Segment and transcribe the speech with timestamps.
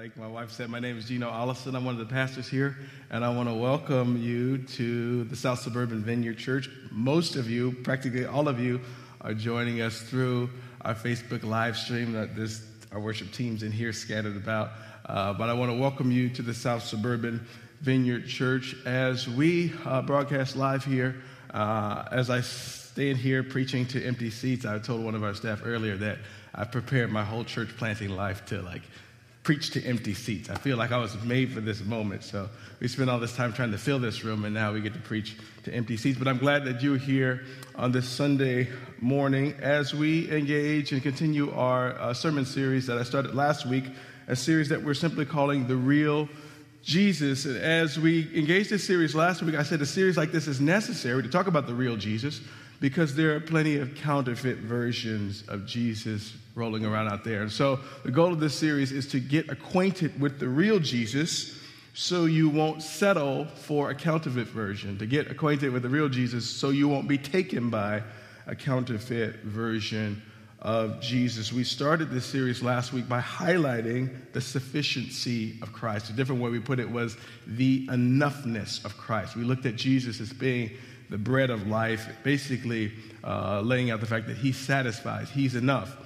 [0.00, 1.76] like my wife said, my name is Gino Allison.
[1.76, 2.74] I'm one of the pastors here,
[3.10, 6.70] and I want to welcome you to the South Suburban Vineyard Church.
[6.90, 8.80] Most of you, practically all of you,
[9.20, 10.48] are joining us through
[10.80, 14.70] our Facebook live stream that this, our worship team's in here scattered about.
[15.04, 17.46] Uh, but I want to welcome you to the South Suburban
[17.82, 21.16] Vineyard Church as we uh, broadcast live here.
[21.52, 25.60] Uh, as I stand here preaching to empty seats, I told one of our staff
[25.62, 26.16] earlier that
[26.54, 28.82] I prepared my whole church planting life to like
[29.42, 30.50] preach to empty seats.
[30.50, 32.24] I feel like I was made for this moment.
[32.24, 32.48] So
[32.78, 35.00] we spent all this time trying to fill this room, and now we get to
[35.00, 36.18] preach to empty seats.
[36.18, 38.68] But I'm glad that you're here on this Sunday
[39.00, 43.84] morning as we engage and continue our uh, sermon series that I started last week,
[44.28, 46.28] a series that we're simply calling The Real
[46.82, 47.46] Jesus.
[47.46, 50.60] And as we engaged this series last week, I said a series like this is
[50.60, 52.40] necessary to talk about the real Jesus
[52.80, 57.42] because there are plenty of counterfeit versions of Jesus rolling around out there.
[57.42, 61.58] And so the goal of this series is to get acquainted with the real Jesus
[61.92, 66.48] so you won't settle for a counterfeit version, to get acquainted with the real Jesus
[66.48, 68.02] so you won't be taken by
[68.46, 70.22] a counterfeit version
[70.60, 71.52] of Jesus.
[71.52, 76.10] We started this series last week by highlighting the sufficiency of Christ.
[76.10, 79.36] A different way we put it was the enoughness of Christ.
[79.36, 80.70] We looked at Jesus as being
[81.10, 85.96] the bread of life, basically uh, laying out the fact that He satisfies, He's enough.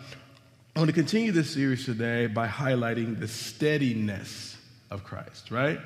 [0.75, 4.57] I want to continue this series today by highlighting the steadiness
[4.91, 5.79] of Christ, right?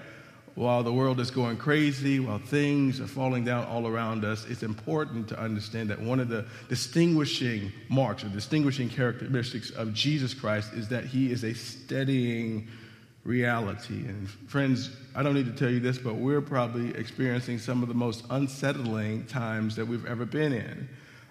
[0.54, 4.62] While the world is going crazy, while things are falling down all around us, it's
[4.62, 10.72] important to understand that one of the distinguishing marks or distinguishing characteristics of Jesus Christ
[10.72, 12.66] is that he is a steadying
[13.24, 14.06] reality.
[14.06, 17.88] And friends, I don't need to tell you this, but we're probably experiencing some of
[17.88, 20.88] the most unsettling times that we've ever been in.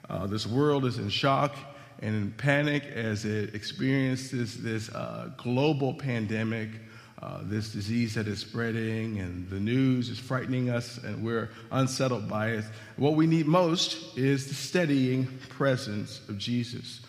[0.09, 1.55] Uh, this world is in shock
[1.99, 6.69] and in panic as it experiences this uh, global pandemic,
[7.21, 12.29] uh, this disease that is spreading, and the news is frightening us, and we're unsettled
[12.29, 12.65] by it.
[12.97, 17.01] What we need most is the steadying presence of Jesus.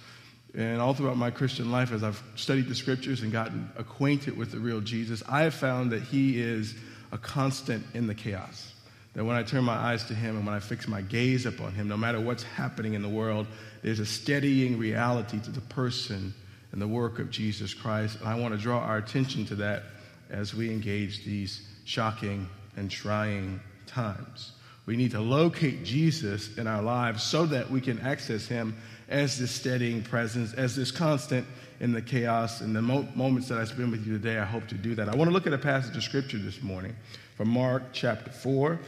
[0.54, 4.50] And all throughout my Christian life, as I've studied the scriptures and gotten acquainted with
[4.50, 6.74] the real Jesus, I have found that he is
[7.12, 8.72] a constant in the chaos.
[9.14, 11.72] That when I turn my eyes to him and when I fix my gaze upon
[11.72, 13.46] him, no matter what's happening in the world,
[13.82, 16.34] there's a steadying reality to the person
[16.72, 18.20] and the work of Jesus Christ.
[18.20, 19.82] And I want to draw our attention to that
[20.30, 24.52] as we engage these shocking and trying times.
[24.86, 28.76] We need to locate Jesus in our lives so that we can access him
[29.08, 31.46] as this steadying presence, as this constant
[31.80, 34.38] in the chaos and the mo- moments that I spend with you today.
[34.38, 35.08] I hope to do that.
[35.08, 36.94] I want to look at a passage of scripture this morning
[37.36, 38.78] from Mark chapter 4.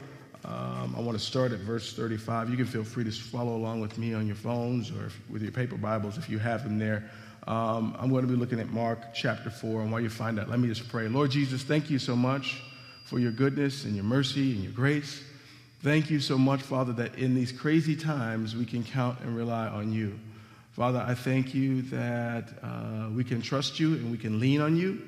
[0.44, 2.50] Um, I want to start at verse 35.
[2.50, 5.42] You can feel free to follow along with me on your phones or if, with
[5.42, 7.10] your paper Bibles if you have them there.
[7.46, 9.82] Um, I'm going to be looking at Mark chapter 4.
[9.82, 11.08] And while you find that, let me just pray.
[11.08, 12.62] Lord Jesus, thank you so much
[13.04, 15.22] for your goodness and your mercy and your grace.
[15.82, 19.66] Thank you so much, Father, that in these crazy times we can count and rely
[19.66, 20.20] on you.
[20.72, 24.76] Father, I thank you that uh, we can trust you and we can lean on
[24.76, 25.00] you.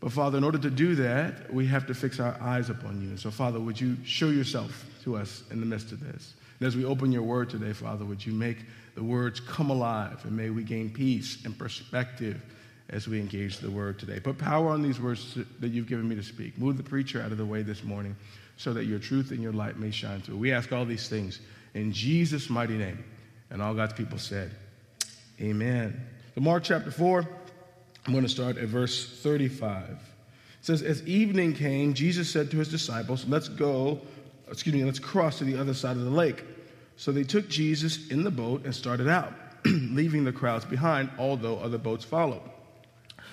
[0.00, 3.10] But Father, in order to do that, we have to fix our eyes upon you.
[3.10, 6.34] And so, Father, would you show yourself to us in the midst of this?
[6.58, 8.58] And as we open your word today, Father, would you make
[8.96, 12.42] the words come alive and may we gain peace and perspective
[12.90, 14.18] as we engage the word today.
[14.18, 16.58] Put power on these words that you've given me to speak.
[16.58, 18.16] Move the preacher out of the way this morning
[18.58, 20.36] so that your truth and your light may shine through.
[20.36, 21.40] We ask all these things
[21.74, 23.02] in Jesus' mighty name.
[23.50, 24.50] And all God's people said,
[25.40, 25.98] Amen.
[26.34, 27.26] So, Mark chapter 4,
[28.04, 29.90] I'm going to start at verse 35.
[29.90, 29.98] It
[30.60, 34.00] says, As evening came, Jesus said to his disciples, Let's go,
[34.50, 36.42] excuse me, let's cross to the other side of the lake.
[36.96, 39.32] So they took Jesus in the boat and started out,
[39.64, 42.42] leaving the crowds behind, although other boats followed.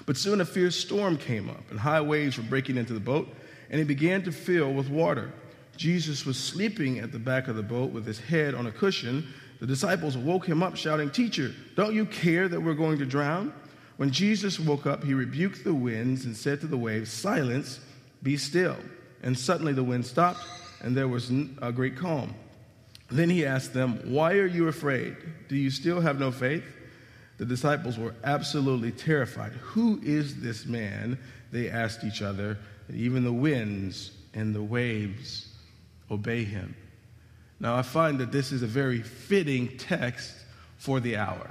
[0.06, 3.28] But soon a fierce storm came up, and high waves were breaking into the boat
[3.70, 5.32] and it began to fill with water.
[5.78, 9.28] Jesus was sleeping at the back of the boat with his head on a cushion.
[9.60, 13.54] The disciples woke him up, shouting, Teacher, don't you care that we're going to drown?
[13.98, 17.80] When Jesus woke up, he rebuked the winds and said to the waves, Silence,
[18.24, 18.78] be still.
[19.24, 20.42] And suddenly the wind stopped,
[20.82, 22.36] and there was a great calm.
[23.10, 25.16] Then he asked them, Why are you afraid?
[25.48, 26.64] Do you still have no faith?
[27.38, 29.52] The disciples were absolutely terrified.
[29.54, 31.18] Who is this man?
[31.52, 32.58] They asked each other
[32.94, 35.48] even the winds and the waves
[36.12, 36.76] obey him.
[37.60, 40.34] Now, I find that this is a very fitting text
[40.78, 41.50] for the hour.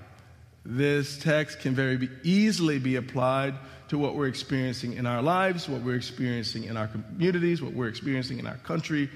[0.64, 3.54] This text can very easily be applied
[3.88, 7.88] to what we're experiencing in our lives, what we're experiencing in our communities, what we're
[7.88, 9.10] experiencing in our country,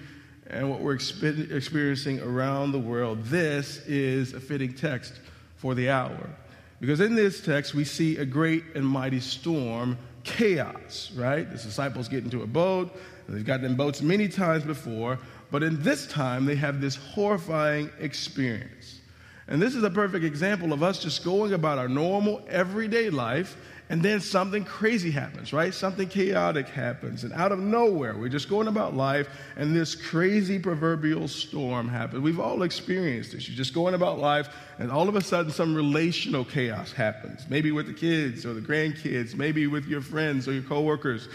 [0.49, 3.23] and what we're experiencing around the world.
[3.25, 5.13] This is a fitting text
[5.57, 6.29] for the hour.
[6.81, 11.51] Because in this text, we see a great and mighty storm chaos, right?
[11.51, 12.97] The disciples get into a boat.
[13.29, 15.19] They've gotten in boats many times before,
[15.51, 19.01] but in this time they have this horrifying experience.
[19.49, 23.57] And this is a perfect example of us just going about our normal, everyday life
[23.91, 25.73] and then something crazy happens, right?
[25.73, 27.25] Something chaotic happens.
[27.25, 32.23] And out of nowhere, we're just going about life, and this crazy proverbial storm happens.
[32.23, 33.49] We've all experienced this.
[33.49, 34.49] You're just going about life,
[34.79, 37.47] and all of a sudden, some relational chaos happens.
[37.49, 41.29] Maybe with the kids or the grandkids, maybe with your friends or your coworkers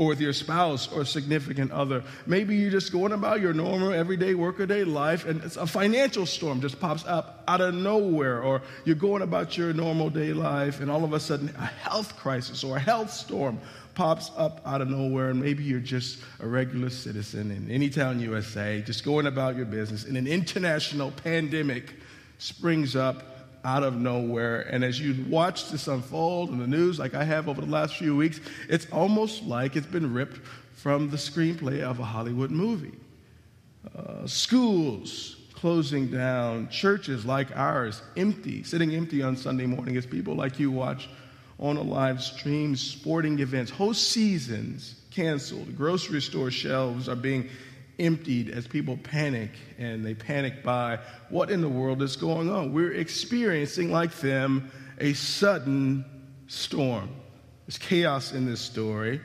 [0.00, 2.02] or with your spouse or significant other.
[2.26, 6.80] Maybe you're just going about your normal everyday workaday life and a financial storm just
[6.80, 11.04] pops up out of nowhere, or you're going about your normal day life and all
[11.04, 13.60] of a sudden a health crisis or a health storm
[13.94, 18.20] pops up out of nowhere, and maybe you're just a regular citizen in any town
[18.20, 21.92] USA, just going about your business, and an international pandemic
[22.38, 23.29] springs up
[23.64, 24.62] out of nowhere.
[24.62, 27.96] And as you watch this unfold in the news, like I have over the last
[27.96, 30.38] few weeks, it's almost like it's been ripped
[30.74, 32.98] from the screenplay of a Hollywood movie.
[33.96, 40.34] Uh, schools closing down, churches like ours empty, sitting empty on Sunday morning as people
[40.34, 41.08] like you watch
[41.58, 47.48] on a live stream, sporting events, whole seasons canceled, grocery store shelves are being
[48.00, 50.98] emptied as people panic and they panic by
[51.28, 52.72] what in the world is going on.
[52.72, 56.04] We're experiencing, like them, a sudden
[56.48, 57.10] storm.
[57.66, 59.20] There's chaos in this story,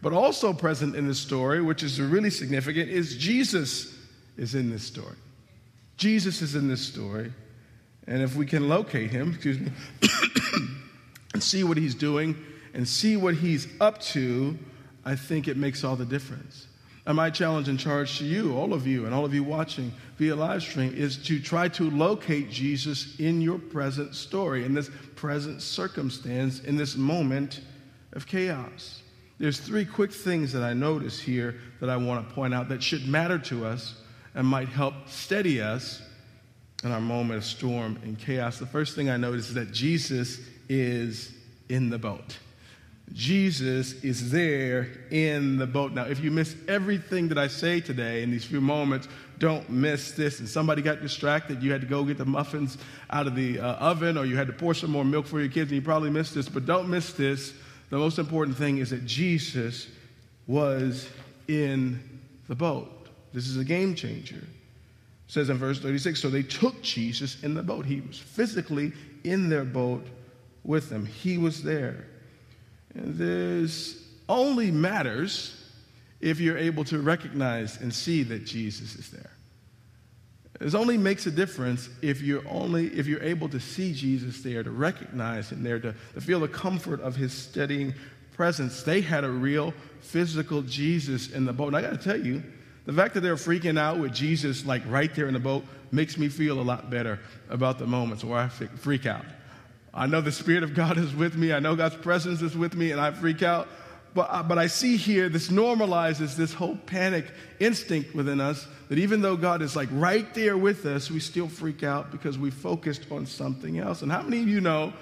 [0.00, 3.94] but also present in this story, which is really significant, is Jesus
[4.36, 5.16] is in this story.
[5.96, 7.32] Jesus is in this story.
[8.06, 9.70] And if we can locate him, excuse me,
[11.34, 12.36] and see what he's doing
[12.74, 14.58] and see what he's up to,
[15.04, 16.66] I think it makes all the difference.
[17.04, 19.92] And my challenge and charge to you, all of you, and all of you watching
[20.18, 24.88] via live stream, is to try to locate Jesus in your present story, in this
[25.16, 27.60] present circumstance, in this moment
[28.12, 29.02] of chaos.
[29.38, 32.82] There's three quick things that I notice here that I want to point out that
[32.82, 33.96] should matter to us
[34.36, 36.00] and might help steady us
[36.84, 38.58] in our moment of storm and chaos.
[38.58, 41.34] The first thing I notice is that Jesus is
[41.68, 42.38] in the boat.
[43.12, 45.92] Jesus is there in the boat.
[45.92, 50.12] Now, if you miss everything that I say today in these few moments, don't miss
[50.12, 50.38] this.
[50.38, 52.78] And somebody got distracted, you had to go get the muffins
[53.10, 55.50] out of the uh, oven, or you had to pour some more milk for your
[55.50, 56.48] kids, and you probably missed this.
[56.48, 57.52] But don't miss this.
[57.90, 59.88] The most important thing is that Jesus
[60.46, 61.08] was
[61.48, 63.08] in the boat.
[63.32, 64.36] This is a game changer.
[64.36, 64.44] It
[65.26, 67.84] says in verse 36 So they took Jesus in the boat.
[67.84, 68.92] He was physically
[69.24, 70.06] in their boat
[70.64, 72.06] with them, he was there.
[72.94, 75.58] This only matters
[76.20, 79.30] if you're able to recognize and see that Jesus is there.
[80.60, 84.62] It only makes a difference if you're only if you're able to see Jesus there,
[84.62, 87.94] to recognize him there, to, to feel the comfort of his steadying
[88.34, 88.82] presence.
[88.84, 91.68] They had a real physical Jesus in the boat.
[91.68, 92.42] And I got to tell you,
[92.84, 96.16] the fact that they're freaking out with Jesus like right there in the boat makes
[96.16, 97.18] me feel a lot better
[97.48, 99.24] about the moments where I freak out.
[99.94, 101.52] I know the Spirit of God is with me.
[101.52, 103.68] I know God's presence is with me, and I freak out.
[104.14, 107.26] But, but I see here this normalizes this whole panic
[107.60, 111.48] instinct within us that even though God is like right there with us, we still
[111.48, 114.02] freak out because we focused on something else.
[114.02, 114.92] And how many of you know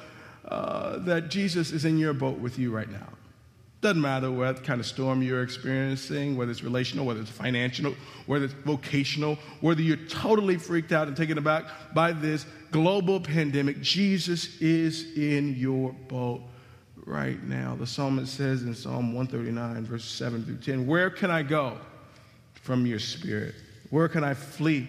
[0.47, 3.09] uh, that Jesus is in your boat with you right now?
[3.81, 7.95] Doesn't matter what kind of storm you're experiencing, whether it's relational, whether it's financial,
[8.26, 11.64] whether it's vocational, whether you're totally freaked out and taken aback
[11.95, 16.43] by this global pandemic, Jesus is in your boat
[17.07, 17.75] right now.
[17.75, 21.78] The psalmist says in Psalm 139, verse 7 through 10, Where can I go
[22.55, 23.55] from your spirit?
[23.88, 24.88] Where can I flee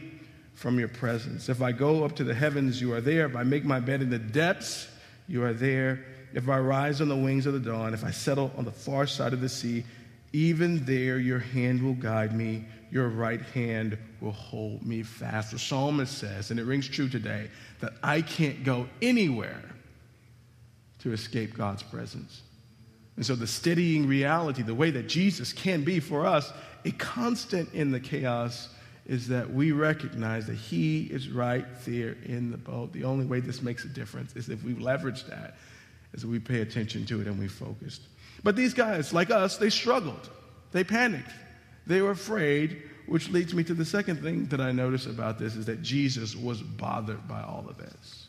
[0.54, 1.48] from your presence?
[1.48, 3.26] If I go up to the heavens, you are there.
[3.26, 4.90] If I make my bed in the depths,
[5.28, 6.06] you are there.
[6.34, 9.06] If I rise on the wings of the dawn, if I settle on the far
[9.08, 9.84] side of the sea,
[10.34, 15.52] even there your hand will guide me, your right hand will hold me fast.
[15.52, 19.64] The psalmist says, and it rings true today, that I can't go anywhere
[21.00, 22.42] to escape God's presence.
[23.18, 26.52] And so, the steadying reality, the way that Jesus can be for us,
[26.86, 28.70] a constant in the chaos,
[29.06, 32.94] is that we recognize that He is right there in the boat.
[32.94, 35.56] The only way this makes a difference is if we leverage that
[36.14, 38.02] as we pay attention to it and we focused.
[38.44, 40.30] But these guys, like us, they struggled.
[40.72, 41.32] They panicked.
[41.88, 45.56] They were afraid, which leads me to the second thing that I notice about this
[45.56, 48.28] is that Jesus was bothered by all of this.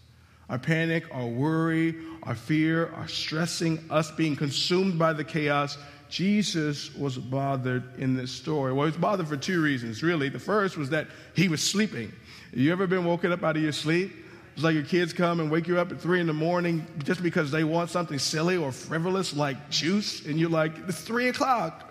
[0.49, 5.79] Our panic, our worry, our fear, our stressing, us being consumed by the chaos,
[6.11, 8.73] Jesus was bothered in this story.
[8.73, 10.29] Well, he was bothered for two reasons, really.
[10.29, 12.13] The first was that he was sleeping.
[12.53, 14.13] You ever been woken up out of your sleep?
[14.55, 17.23] It's like your kids come and wake you up at three in the morning just
[17.23, 21.89] because they want something silly or frivolous like juice, and you're like, it's three o'clock.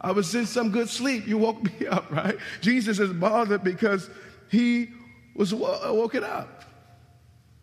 [0.00, 1.26] I was in some good sleep.
[1.26, 2.36] You woke me up, right?
[2.60, 4.10] Jesus is bothered because
[4.50, 4.90] he
[5.34, 6.64] was woken up.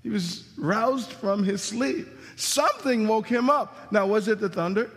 [0.01, 2.08] He was roused from his sleep.
[2.36, 3.91] Something woke him up.
[3.91, 4.89] Now, was it the thunder?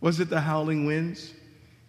[0.00, 1.34] Was it the howling winds?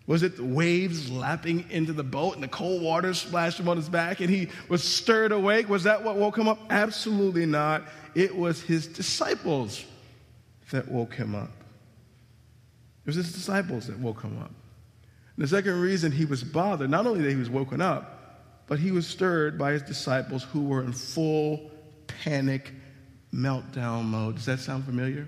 [0.07, 3.77] Was it the waves lapping into the boat and the cold water splashed him on
[3.77, 5.69] his back and he was stirred awake?
[5.69, 6.59] Was that what woke him up?
[6.69, 7.83] Absolutely not.
[8.15, 9.85] It was his disciples
[10.71, 11.51] that woke him up.
[13.03, 14.51] It was his disciples that woke him up.
[15.35, 18.17] And the second reason he was bothered, not only that he was woken up,
[18.67, 21.71] but he was stirred by his disciples who were in full
[22.07, 22.71] panic
[23.33, 24.35] meltdown mode.
[24.35, 25.27] Does that sound familiar?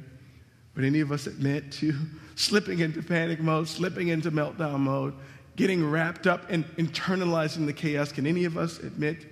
[0.75, 1.94] Would any of us admit to
[2.36, 5.13] slipping into panic mode, slipping into meltdown mode,
[5.56, 8.12] getting wrapped up and internalizing the chaos?
[8.12, 9.25] Can any of us admit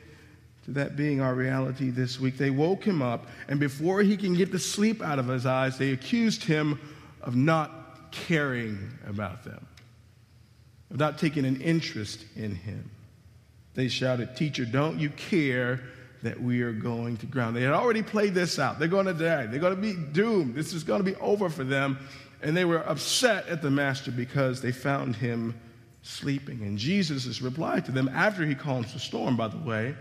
[0.65, 2.37] to that being our reality this week?
[2.37, 5.77] They woke him up, and before he can get the sleep out of his eyes,
[5.77, 6.79] they accused him
[7.21, 9.65] of not caring about them,
[10.91, 12.89] of not taking an interest in him.
[13.73, 15.81] They shouted, Teacher, don't you care
[16.23, 17.55] that we are going to ground.
[17.55, 18.79] They had already played this out.
[18.79, 19.47] They're going to die.
[19.47, 20.55] They're going to be doomed.
[20.55, 21.97] This is going to be over for them.
[22.41, 25.55] And they were upset at the master because they found him
[26.03, 26.61] sleeping.
[26.61, 29.95] And Jesus' reply to them, after he calms the storm, by the way,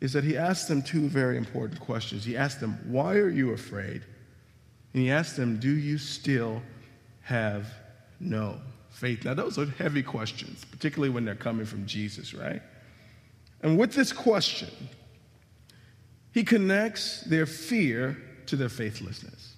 [0.00, 2.24] is that he asked them two very important questions.
[2.24, 4.02] He asked them, Why are you afraid?
[4.92, 6.62] And he asked them, Do you still
[7.22, 7.66] have
[8.20, 9.24] no faith?
[9.24, 12.62] Now, those are heavy questions, particularly when they're coming from Jesus, right?
[13.62, 14.70] And with this question,
[16.34, 19.54] he connects their fear to their faithlessness.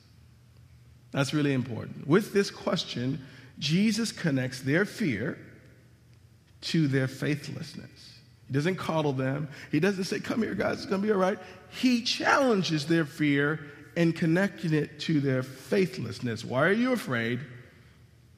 [1.10, 2.06] That's really important.
[2.06, 3.24] With this question,
[3.58, 5.38] Jesus connects their fear
[6.60, 8.18] to their faithlessness.
[8.46, 9.48] He doesn't coddle them.
[9.72, 11.38] He doesn't say, Come here, guys, it's going to be all right.
[11.70, 13.60] He challenges their fear
[13.96, 16.44] and connecting it to their faithlessness.
[16.44, 17.40] Why are you afraid?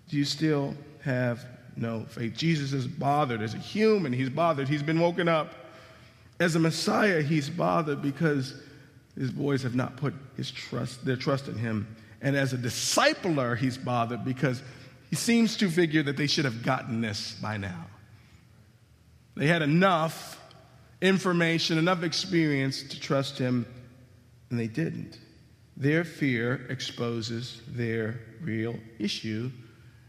[0.09, 1.45] Do you still have
[1.77, 2.37] no faith?
[2.37, 3.43] Jesus is bothered.
[3.43, 4.69] As a human, he's bothered.
[4.69, 5.55] He's been woken up.
[6.41, 8.55] As a Messiah, he's bothered because
[9.17, 11.97] his boys have not put his trust, their trust in him.
[12.21, 14.63] And as a discipler, he's bothered because
[15.11, 17.87] he seems to figure that they should have gotten this by now.
[19.37, 20.41] They had enough
[21.01, 23.67] information, enough experience to trust him,
[24.51, 25.19] and they didn't.
[25.77, 29.51] Their fear exposes their real issue,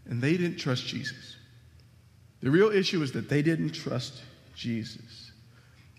[0.06, 1.38] and they didn't trust Jesus.
[2.42, 4.22] The real issue is that they didn't trust
[4.56, 5.29] Jesus.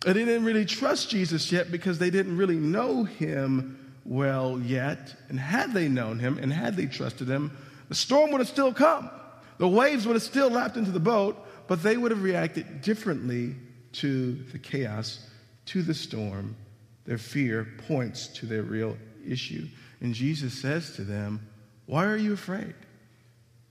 [0.04, 5.14] They didn't really trust Jesus yet because they didn't really know him well yet.
[5.28, 7.56] And had they known him and had they trusted him,
[7.88, 9.10] the storm would have still come.
[9.58, 11.36] The waves would have still lapped into the boat,
[11.68, 13.56] but they would have reacted differently
[13.92, 15.26] to the chaos,
[15.66, 16.56] to the storm.
[17.04, 19.66] Their fear points to their real issue.
[20.00, 21.46] And Jesus says to them,
[21.86, 22.74] Why are you afraid?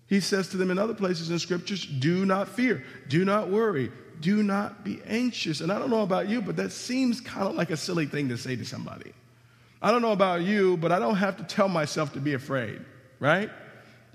[0.10, 3.92] He says to them in other places in scriptures, Do not fear, do not worry,
[4.20, 5.62] do not be anxious.
[5.62, 8.28] And I don't know about you, but that seems kind of like a silly thing
[8.30, 9.14] to say to somebody.
[9.82, 12.84] I don't know about you, but I don't have to tell myself to be afraid,
[13.20, 13.50] right?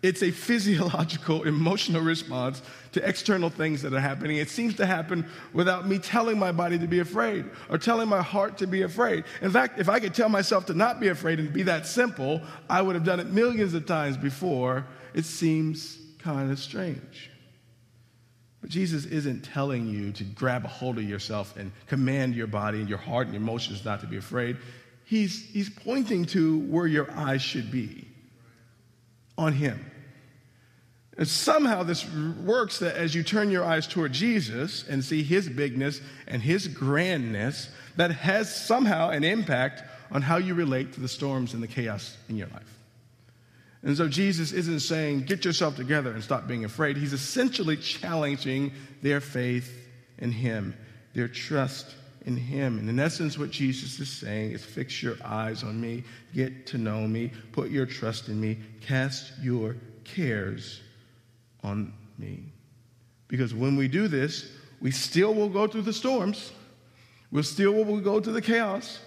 [0.02, 2.60] It's a physiological, emotional response
[2.92, 4.36] to external things that are happening.
[4.36, 8.20] It seems to happen without me telling my body to be afraid or telling my
[8.20, 9.24] heart to be afraid.
[9.40, 12.42] In fact, if I could tell myself to not be afraid and be that simple,
[12.68, 14.84] I would have done it millions of times before.
[15.14, 17.30] It seems kind of strange.
[18.60, 22.80] But Jesus isn't telling you to grab a hold of yourself and command your body
[22.80, 24.56] and your heart and your emotions not to be afraid.
[25.04, 28.08] He's, he's pointing to where your eyes should be
[29.36, 29.84] on Him.
[31.16, 32.10] And somehow this
[32.42, 36.66] works that as you turn your eyes toward Jesus and see His bigness and His
[36.66, 41.68] grandness, that has somehow an impact on how you relate to the storms and the
[41.68, 42.78] chaos in your life.
[43.84, 46.96] And so Jesus isn't saying, get yourself together and stop being afraid.
[46.96, 48.72] He's essentially challenging
[49.02, 49.70] their faith
[50.18, 50.74] in Him,
[51.12, 52.78] their trust in Him.
[52.78, 56.02] And in essence, what Jesus is saying is fix your eyes on me,
[56.34, 60.80] get to know me, put your trust in me, cast your cares
[61.62, 62.44] on me.
[63.28, 64.50] Because when we do this,
[64.80, 66.52] we still will go through the storms,
[67.30, 69.00] we still will go through the chaos,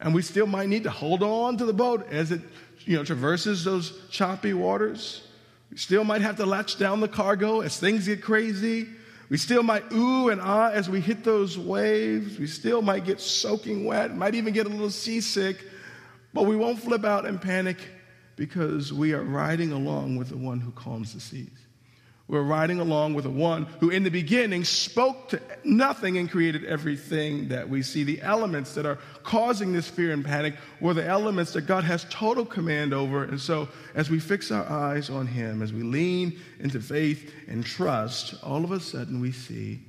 [0.00, 2.40] and we still might need to hold on to the boat as it
[2.84, 5.26] you know, traverses those choppy waters.
[5.70, 8.88] We still might have to latch down the cargo as things get crazy.
[9.28, 12.38] We still might ooh and ah as we hit those waves.
[12.38, 15.64] We still might get soaking wet, might even get a little seasick,
[16.34, 17.78] but we won't flip out and panic
[18.34, 21.48] because we are riding along with the one who calms the seas.
[22.30, 26.64] We're riding along with the one who, in the beginning, spoke to nothing and created
[26.64, 28.04] everything that we see.
[28.04, 32.06] The elements that are causing this fear and panic were the elements that God has
[32.08, 33.24] total command over.
[33.24, 37.66] And so, as we fix our eyes on Him, as we lean into faith and
[37.66, 39.80] trust, all of a sudden we see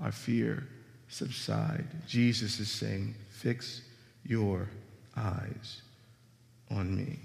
[0.00, 0.68] our fear
[1.08, 1.86] subside.
[2.06, 3.82] Jesus is saying, Fix
[4.24, 4.68] your
[5.16, 5.82] eyes
[6.70, 7.18] on me.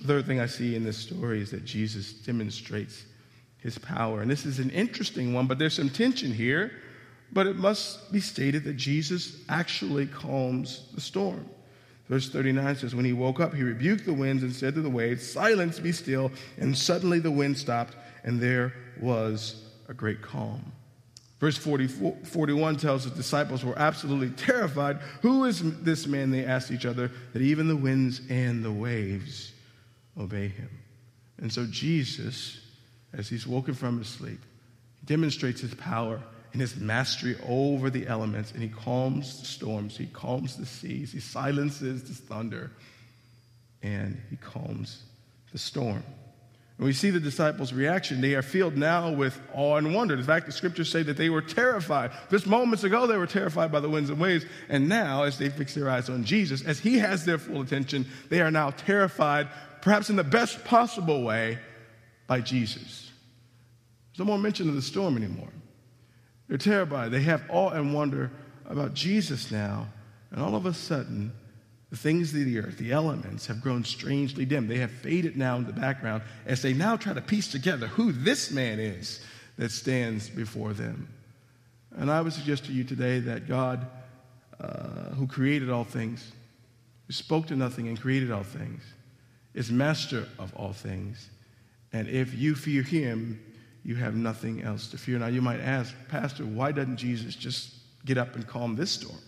[0.00, 3.04] The third thing I see in this story is that Jesus demonstrates
[3.58, 4.22] his power.
[4.22, 6.72] And this is an interesting one, but there's some tension here.
[7.32, 11.48] But it must be stated that Jesus actually calms the storm.
[12.08, 14.90] Verse 39 says, When he woke up, he rebuked the winds and said to the
[14.90, 16.32] waves, Silence, be still.
[16.58, 20.72] And suddenly the wind stopped, and there was a great calm.
[21.38, 24.98] Verse 44, 41 tells the disciples were absolutely terrified.
[25.22, 26.30] Who is this man?
[26.30, 29.52] They asked each other, that even the winds and the waves
[30.20, 30.70] obey him.
[31.38, 32.60] And so Jesus,
[33.12, 34.40] as he's woken from his sleep,
[35.04, 36.20] demonstrates his power
[36.52, 41.12] and his mastery over the elements, and he calms the storms, he calms the seas,
[41.12, 42.70] he silences the thunder,
[43.82, 45.02] and he calms
[45.52, 46.02] the storm.
[46.80, 48.22] And we see the disciples' reaction.
[48.22, 50.14] They are filled now with awe and wonder.
[50.14, 52.10] In fact, the scriptures say that they were terrified.
[52.30, 54.46] Just moments ago, they were terrified by the winds and waves.
[54.70, 58.06] And now, as they fix their eyes on Jesus, as he has their full attention,
[58.30, 59.48] they are now terrified
[59.82, 61.58] perhaps in the best possible way,
[62.30, 63.10] by Jesus.
[64.12, 65.48] There's no more mention of the storm anymore.
[66.46, 67.10] They're terrified.
[67.10, 68.30] They have awe and wonder
[68.66, 69.88] about Jesus now.
[70.30, 71.32] And all of a sudden,
[71.90, 74.68] the things of the earth, the elements, have grown strangely dim.
[74.68, 78.12] They have faded now in the background as they now try to piece together who
[78.12, 79.20] this man is
[79.58, 81.08] that stands before them.
[81.96, 83.88] And I would suggest to you today that God,
[84.60, 86.30] uh, who created all things,
[87.08, 88.82] who spoke to nothing and created all things,
[89.54, 91.28] is master of all things.
[91.92, 93.40] And if you fear him,
[93.84, 95.18] you have nothing else to fear.
[95.18, 99.18] Now, you might ask, Pastor, why doesn't Jesus just get up and calm this storm?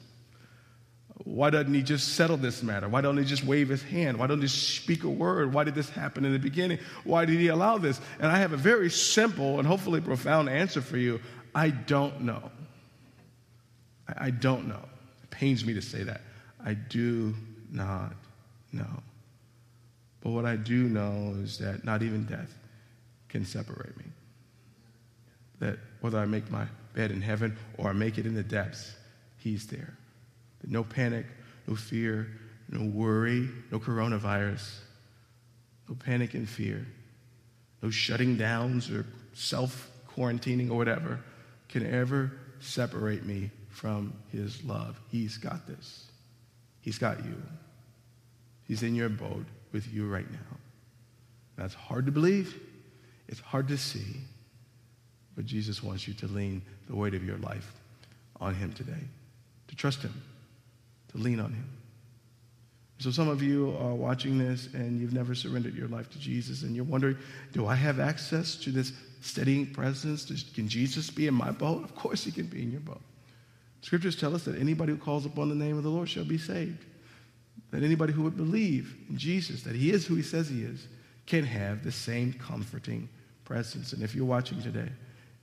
[1.25, 2.89] Why doesn't he just settle this matter?
[2.89, 4.19] Why don't he just wave his hand?
[4.19, 5.53] Why don't he speak a word?
[5.53, 6.79] Why did this happen in the beginning?
[7.05, 8.01] Why did he allow this?
[8.19, 11.21] And I have a very simple and hopefully profound answer for you.
[11.55, 12.51] I don't know.
[14.19, 14.83] I don't know.
[15.23, 16.23] It pains me to say that.
[16.65, 17.35] I do
[17.71, 18.15] not
[18.73, 19.03] know.
[20.23, 22.55] But what I do know is that not even death
[23.29, 24.05] can separate me.
[25.59, 28.95] That whether I make my bed in heaven or I make it in the depths,
[29.39, 29.97] He's there.
[30.65, 31.27] No panic,
[31.67, 32.29] no fear,
[32.69, 34.79] no worry, no coronavirus,
[35.89, 36.87] no panic and fear,
[37.83, 41.19] no shutting downs or self quarantining or whatever
[41.69, 45.01] can ever separate me from His love.
[45.11, 46.07] He's got this.
[46.81, 47.43] He's got you.
[48.69, 50.57] He's in your boat with you right now.
[51.57, 52.61] That's hard to believe,
[53.29, 54.17] it's hard to see,
[55.37, 57.73] but Jesus wants you to lean the weight of your life
[58.41, 59.05] on Him today,
[59.69, 60.13] to trust Him,
[61.13, 61.69] to lean on Him.
[62.99, 66.63] So, some of you are watching this and you've never surrendered your life to Jesus,
[66.63, 67.17] and you're wondering,
[67.53, 70.25] do I have access to this steadying presence?
[70.55, 71.85] Can Jesus be in my boat?
[71.85, 73.01] Of course, He can be in your boat.
[73.81, 76.39] Scriptures tell us that anybody who calls upon the name of the Lord shall be
[76.39, 76.85] saved
[77.73, 80.87] that anybody who would believe in Jesus, that he is who he says he is,
[81.27, 83.09] can have the same comforting
[83.45, 83.93] presence.
[83.93, 84.89] And if you're watching today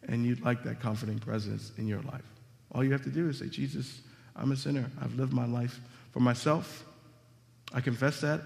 [0.08, 2.24] and you'd like that comforting presence in your life,
[2.72, 4.02] all you have to do is say, Jesus,
[4.36, 4.90] I'm a sinner.
[5.02, 6.86] I've lived my life for myself.
[7.74, 8.42] I confess that.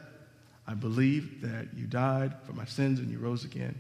[0.66, 3.78] I believe that you died for my sins and you rose again.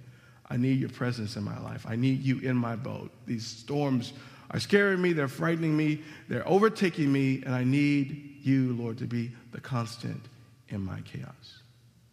[0.49, 1.85] I need your presence in my life.
[1.87, 3.11] I need you in my boat.
[3.25, 4.11] These storms
[4.51, 9.05] are scaring me, they're frightening me, they're overtaking me, and I need you, Lord, to
[9.05, 10.21] be the constant
[10.69, 11.61] in my chaos.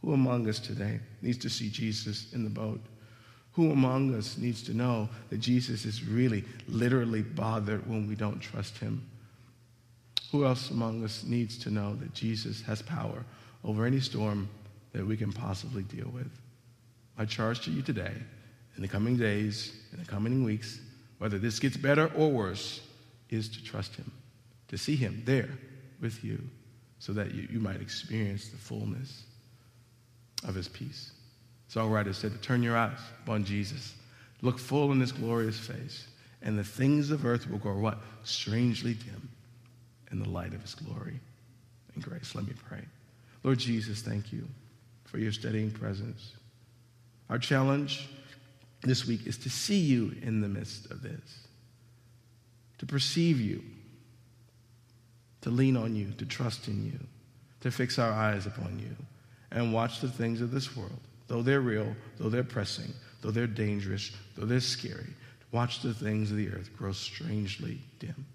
[0.03, 2.81] Who among us today needs to see Jesus in the boat?
[3.53, 8.41] Who among us needs to know that Jesus is really, literally bothered when we don't
[8.41, 9.07] trust him?
[10.33, 13.25] Who else among us needs to know that Jesus has power
[13.65, 14.49] over any storm
[14.93, 16.31] that we can possibly deal with?
[17.19, 18.15] My charge to you today,
[18.77, 20.81] in the coming days, in the coming weeks,
[21.19, 22.81] whether this gets better or worse,
[23.29, 24.11] is to trust him,
[24.69, 25.51] to see him there
[26.01, 26.43] with you
[26.99, 29.25] so that you, you might experience the fullness
[30.47, 31.13] of his peace.
[31.73, 33.95] Songwriter said turn your eyes upon Jesus,
[34.43, 36.07] look full in his glorious face,
[36.43, 37.99] and the things of earth will grow what?
[38.25, 39.29] Strangely dim
[40.11, 41.21] in the light of his glory
[41.95, 42.35] and grace.
[42.35, 42.83] Let me pray.
[43.43, 44.47] Lord Jesus, thank you
[45.05, 46.33] for your steadying presence.
[47.29, 48.09] Our challenge
[48.83, 51.47] this week is to see you in the midst of this,
[52.79, 53.63] to perceive you
[55.43, 56.99] to lean on you, to trust in you,
[57.61, 58.95] to fix our eyes upon you,
[59.51, 61.01] and watch the things of this world
[61.31, 65.15] though they're real, though they're pressing, though they're dangerous, though they're scary,
[65.53, 68.27] watch the things of the earth grow strangely dim.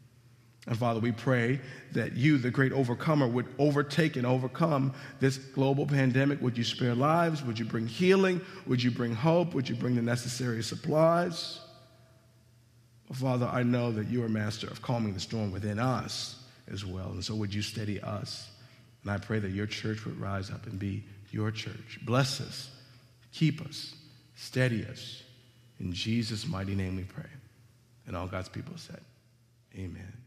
[0.65, 1.59] And Father, we pray
[1.91, 6.41] that you, the great overcomer, would overtake and overcome this global pandemic.
[6.41, 7.43] Would you spare lives?
[7.43, 8.39] Would you bring healing?
[8.65, 9.53] Would you bring hope?
[9.53, 11.59] Would you bring the necessary supplies?
[13.11, 17.11] Father, I know that you are master of calming the storm within us as well.
[17.11, 18.49] And so would you steady us?
[19.03, 21.99] And I pray that your church would rise up and be your church.
[22.03, 22.69] Bless us,
[23.31, 23.93] keep us,
[24.35, 25.23] steady us.
[25.79, 27.29] In Jesus' mighty name we pray.
[28.07, 29.01] And all God's people said,
[29.75, 30.24] Amen.